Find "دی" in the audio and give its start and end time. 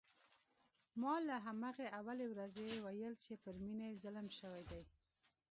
4.71-4.81